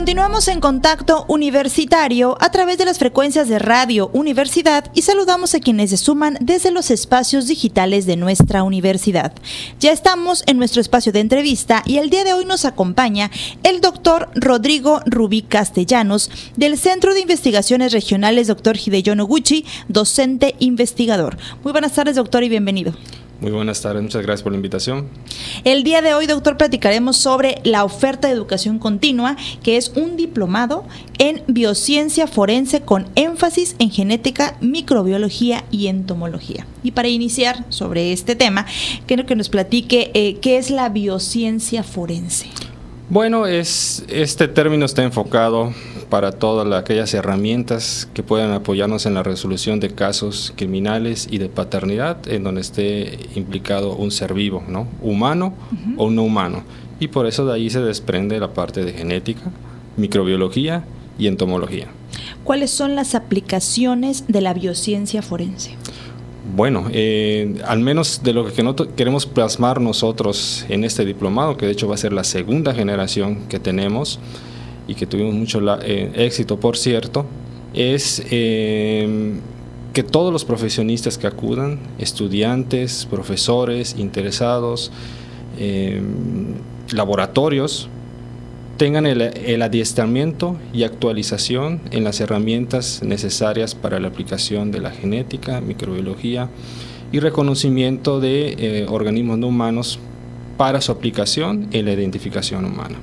[0.00, 5.60] Continuamos en contacto universitario a través de las frecuencias de Radio Universidad y saludamos a
[5.60, 9.30] quienes se suman desde los espacios digitales de nuestra universidad.
[9.78, 13.30] Ya estamos en nuestro espacio de entrevista y el día de hoy nos acompaña
[13.62, 18.78] el doctor Rodrigo Rubí Castellanos del Centro de Investigaciones Regionales Dr.
[18.78, 21.36] Hideyo Noguchi, docente investigador.
[21.62, 22.94] Muy buenas tardes, doctor, y bienvenido.
[23.40, 25.08] Muy buenas tardes, muchas gracias por la invitación.
[25.64, 30.18] El día de hoy, doctor, platicaremos sobre la oferta de educación continua, que es un
[30.18, 30.84] diplomado
[31.18, 36.66] en biociencia forense con énfasis en genética, microbiología y entomología.
[36.82, 38.66] Y para iniciar sobre este tema,
[39.06, 42.46] quiero que nos platique eh, qué es la biociencia forense.
[43.08, 45.72] Bueno, es, este término está enfocado
[46.10, 51.48] para todas aquellas herramientas que puedan apoyarnos en la resolución de casos criminales y de
[51.48, 54.86] paternidad en donde esté implicado un ser vivo, ¿no?
[55.00, 55.54] humano
[55.96, 56.64] o no humano.
[56.98, 59.50] Y por eso de ahí se desprende la parte de genética,
[59.96, 60.84] microbiología
[61.18, 61.88] y entomología.
[62.44, 65.76] ¿Cuáles son las aplicaciones de la biociencia forense?
[66.54, 68.52] Bueno, eh, al menos de lo que
[68.96, 73.46] queremos plasmar nosotros en este diplomado, que de hecho va a ser la segunda generación
[73.48, 74.18] que tenemos
[74.90, 77.24] y que tuvimos mucho eh, éxito, por cierto,
[77.72, 79.34] es eh,
[79.92, 84.90] que todos los profesionistas que acudan, estudiantes, profesores, interesados,
[86.92, 87.88] laboratorios,
[88.80, 95.60] tengan el, adiestramiento y actualización en las herramientas necesarias para la aplicación de la genética,
[95.60, 96.48] microbiología
[97.12, 99.98] y reconocimiento de eh, organismos no humanos
[100.56, 102.96] para su aplicación en la identificación humana.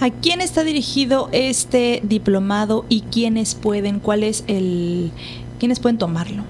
[0.00, 5.10] ¿A quién está dirigido este diplomado y quiénes pueden, cuál es el,
[5.58, 6.42] quiénes pueden tomarlo?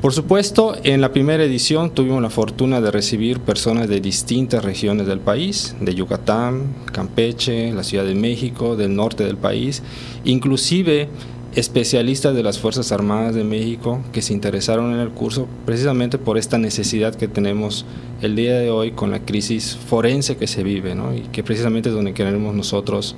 [0.00, 5.08] Por supuesto, en la primera edición tuvimos la fortuna de recibir personas de distintas regiones
[5.08, 9.82] del país, de Yucatán, Campeche, la Ciudad de México, del norte del país,
[10.24, 11.08] inclusive
[11.54, 16.36] especialistas de las Fuerzas Armadas de México que se interesaron en el curso precisamente por
[16.36, 17.86] esta necesidad que tenemos
[18.20, 21.94] el día de hoy con la crisis forense que se vive y que precisamente es
[21.94, 23.16] donde queremos nosotros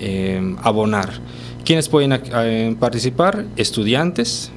[0.00, 1.12] eh, abonar.
[1.64, 3.44] ¿Quiénes pueden eh, participar?
[3.56, 4.50] Estudiantes,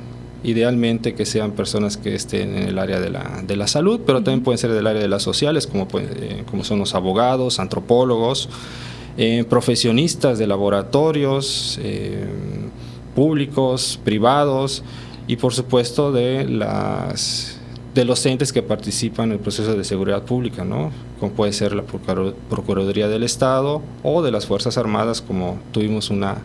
[0.43, 4.23] idealmente que sean personas que estén en el área de la, de la salud, pero
[4.23, 8.49] también pueden ser del área de las sociales, como, eh, como son los abogados, antropólogos,
[9.49, 11.79] profesionistas de laboratorios,
[13.15, 14.83] públicos, privados
[15.27, 17.57] y por supuesto de las
[17.93, 20.91] de los entes que participan en el proceso de seguridad pública, ¿no?
[21.19, 26.41] como puede ser la Procuraduría del Estado o de las Fuerzas Armadas, como tuvimos una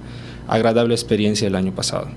[0.48, 2.08] agradable experiencia el año pasado.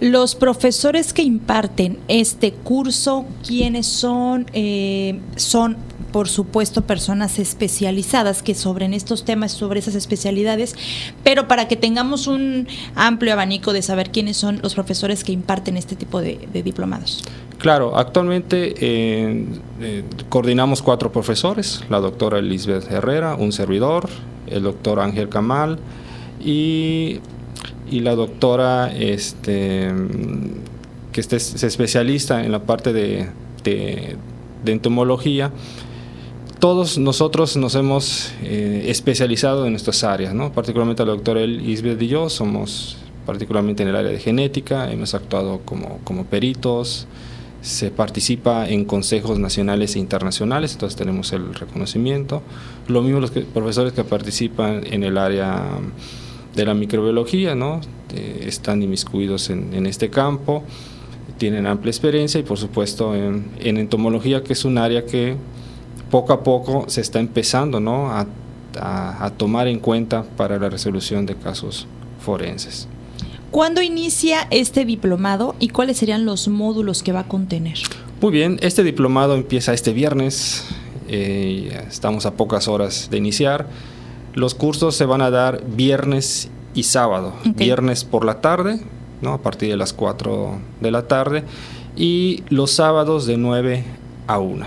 [0.00, 4.46] Los profesores que imparten este curso, ¿quiénes son?
[4.54, 5.76] Eh, son
[6.12, 10.76] por supuesto, personas especializadas que sobren estos temas, sobre esas especialidades,
[11.24, 15.76] pero para que tengamos un amplio abanico de saber quiénes son los profesores que imparten
[15.76, 17.24] este tipo de, diplomados.
[17.58, 19.46] Claro, actualmente eh,
[19.80, 24.08] eh, coordinamos cuatro profesores, la doctora Elizabeth Herrera, un servidor,
[24.46, 25.78] el doctor Ángel Camal
[26.44, 27.20] y
[27.92, 29.92] y la doctora este,
[31.12, 33.28] que este, se especializa en la parte de,
[34.64, 35.52] entomología,
[36.62, 40.52] todos nosotros nos hemos eh, especializado en nuestras áreas, ¿no?
[40.52, 45.62] particularmente la doctora Isbeth y yo somos particularmente en el área de genética, hemos actuado
[45.64, 47.08] como, como peritos,
[47.62, 52.42] se participa en consejos nacionales e internacionales, entonces tenemos el reconocimiento.
[52.86, 55.64] Lo mismo los profesores que participan en el área
[56.54, 57.80] de la microbiología, ¿no?
[58.14, 60.62] Eh, están inmiscuidos en, este campo,
[61.38, 65.34] tienen amplia experiencia y por supuesto en, entomología, que es un área que
[66.12, 68.10] poco a poco se está empezando ¿no?
[68.12, 68.26] a,
[69.38, 71.86] tomar en cuenta para la resolución de casos
[72.20, 72.86] forenses.
[73.50, 77.78] ¿Cuándo inicia este diplomado y cuáles serían los módulos que va a contener?
[78.20, 80.66] Muy bien, este diplomado empieza este viernes,
[81.08, 83.66] eh, estamos a pocas horas de iniciar.
[84.34, 87.34] Los cursos se van a dar viernes y sábado.
[87.44, 88.80] Viernes por la tarde,
[89.22, 89.32] ¿no?
[89.32, 91.44] a partir de las 4 de la tarde,
[91.96, 93.84] y los sábados de 9
[94.26, 94.66] a 1,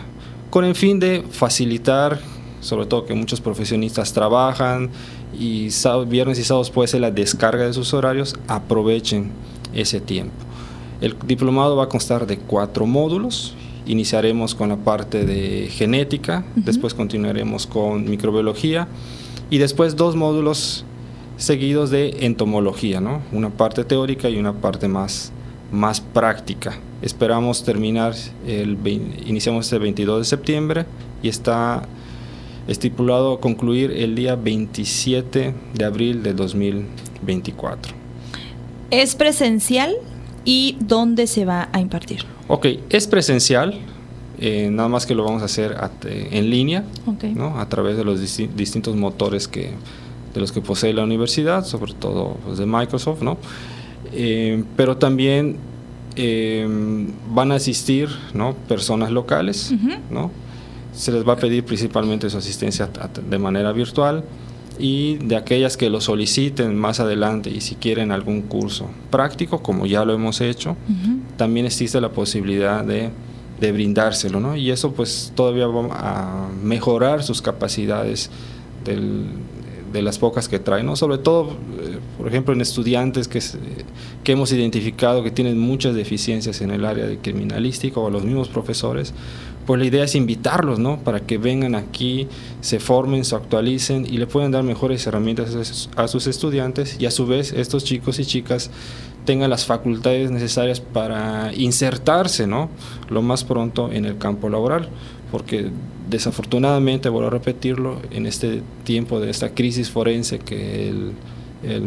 [0.55, 2.17] con el fin de facilitar,
[2.61, 4.89] sobre todo que muchos profesionistas trabajan
[5.37, 5.67] y
[6.07, 9.31] viernes y sábados puede ser la descarga de sus horarios, aprovechen
[9.73, 10.31] ese tiempo.
[11.01, 13.53] El diplomado va a constar de cuatro módulos.
[13.85, 18.87] Iniciaremos con la parte de genética, después continuaremos con microbiología,
[19.49, 20.85] y después dos módulos
[21.35, 23.23] seguidos de entomología, ¿no?
[23.33, 25.33] una parte teórica y una parte más,
[25.73, 26.79] más práctica.
[27.05, 28.15] Esperamos terminar,
[28.47, 28.79] el,
[29.27, 30.85] iniciamos el 22 de septiembre
[31.21, 31.87] y está
[32.67, 37.93] estipulado concluir el día 27 de abril de 2024.
[38.89, 39.95] ¿Es presencial
[40.45, 42.23] y dónde se va a impartir?
[42.47, 43.77] Ok, es presencial,
[44.39, 45.77] eh, nada más que lo vamos a hacer
[46.07, 46.85] en línea,
[47.35, 47.59] ¿no?
[47.59, 49.69] a través de los distintos motores que,
[50.33, 53.37] de los que posee la universidad, sobre todo pues, de Microsoft, ¿no?
[54.11, 55.57] Eh, pero también
[56.15, 56.67] eh,
[57.33, 58.53] van a asistir ¿no?
[58.53, 59.73] personas locales,
[60.09, 60.31] ¿no?
[60.93, 62.89] se les va a pedir principalmente su asistencia
[63.29, 64.23] de manera virtual
[64.79, 69.85] y de aquellas que lo soliciten más adelante y si quieren algún curso práctico, como
[69.85, 70.75] ya lo hemos hecho,
[71.37, 73.09] también existe la posibilidad de,
[73.59, 74.55] de, brindárselo, ¿no?
[74.55, 78.29] Y eso pues todavía va a mejorar sus capacidades
[78.83, 79.25] del,
[79.91, 80.95] de las pocas que traen, ¿no?
[80.95, 83.39] Sobre todo, eh, por ejemplo, en estudiantes que,
[84.23, 88.49] que hemos identificado que tienen muchas deficiencias en el área de criminalística o los mismos
[88.49, 89.13] profesores,
[89.65, 90.99] pues la idea es invitarlos, ¿no?
[90.99, 92.27] Para que vengan aquí,
[92.61, 97.11] se formen, se actualicen y le puedan dar mejores herramientas a sus estudiantes y a
[97.11, 98.69] su vez estos chicos y chicas
[99.25, 102.69] tengan las facultades necesarias para insertarse, ¿no?
[103.09, 104.89] Lo más pronto en el campo laboral
[105.31, 105.71] porque
[106.09, 111.13] desafortunadamente, vuelvo a repetirlo, en este tiempo de esta crisis forense que el,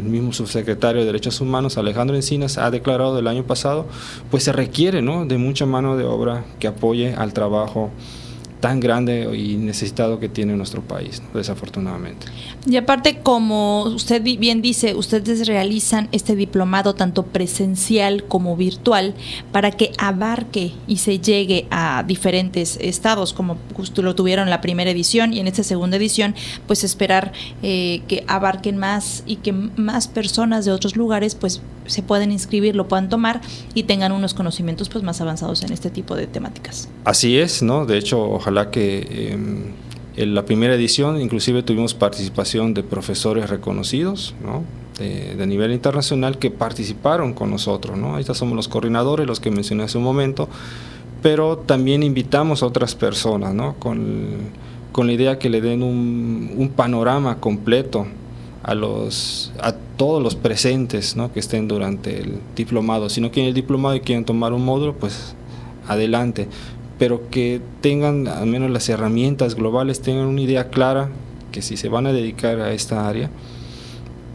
[0.03, 3.87] mismo subsecretario de Derechos Humanos, Alejandro Encinas, ha declarado el año pasado,
[4.29, 5.25] pues se requiere ¿no?
[5.25, 7.91] de mucha mano de obra que apoye al trabajo
[8.61, 12.27] tan grande y necesitado que tiene nuestro país, desafortunadamente.
[12.67, 19.15] Y aparte, como usted bien dice, ustedes realizan este diplomado tanto presencial como virtual
[19.53, 24.61] para que abarque y se llegue a diferentes estados, como justo lo tuvieron en la
[24.61, 26.35] primera edición y en esta segunda edición,
[26.67, 27.33] pues esperar
[27.63, 32.77] eh, que abarquen más y que más personas de otros lugares pues se puedan inscribir,
[32.77, 33.41] lo puedan tomar
[33.75, 36.89] y tengan unos conocimientos pues más avanzados en este tipo de temáticas.
[37.05, 37.87] Así es, ¿no?
[37.87, 39.73] De hecho, ojalá que em,
[40.17, 44.65] en la primera edición inclusive tuvimos participación de profesores reconocidos, ¿no?
[44.99, 48.17] De, nivel internacional que participaron con nosotros, ¿no?
[48.17, 50.49] Ahí somos los coordinadores, los que mencioné hace un momento,
[51.23, 53.77] pero también invitamos a otras personas, ¿no?
[53.79, 54.27] Con,
[54.91, 58.07] con la idea que le den un panorama completo
[58.69, 61.33] a, los, a todos los presentes ¿no?
[61.33, 63.09] que estén durante el diplomado.
[63.09, 65.35] Si no quieren el diplomado y quieren tomar un módulo, pues
[65.87, 66.49] adelante.
[66.99, 71.09] Pero que tengan al menos las herramientas globales, tengan una idea clara
[71.51, 73.31] que si se van a dedicar a esta área,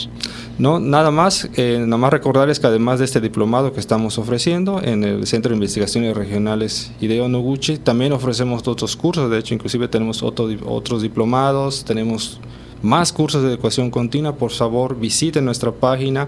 [0.57, 1.47] No, nada más.
[1.55, 5.49] Eh, nada más recordarles que además de este diplomado que estamos ofreciendo en el Centro
[5.49, 9.29] de Investigaciones Regionales Hideo Noguchi, también ofrecemos otros cursos.
[9.29, 12.30] De hecho, inclusive tenemos otros diplomados, tenemos
[12.81, 16.27] más cursos de educación continua, por favor visiten nuestra página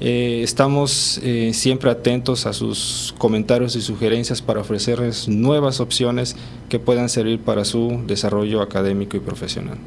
[0.00, 6.36] eh, estamos eh, siempre atentos a sus comentarios y sugerencias para ofrecerles nuevas opciones
[6.68, 9.78] que puedan servir para su desarrollo académico y profesional.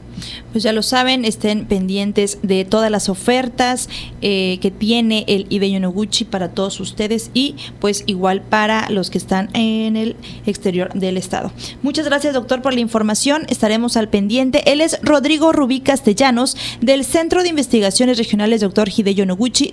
[0.51, 3.88] Pues ya lo saben, estén pendientes de todas las ofertas
[4.22, 9.18] eh, que tiene el Ideyo Noguchi para todos ustedes y pues igual para los que
[9.18, 10.15] están en el
[10.46, 11.51] exterior del estado.
[11.84, 14.72] Muchas gracias doctor por la información, estaremos al pendiente.
[14.72, 18.89] Él es Rodrigo Rubí Castellanos del Centro de Investigaciones Regionales Dr.
[18.89, 19.72] Hideyo Noguchi,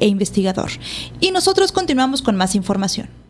[0.00, 0.70] e investigador.
[1.20, 3.27] Y nosotros continuamos con más información.